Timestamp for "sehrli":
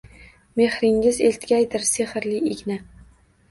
1.91-2.43